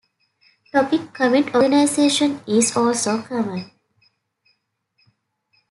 Topic-comment 0.71 1.53
organization 1.53 2.41
is 2.47 2.75
also 2.75 3.21
common. 3.21 3.69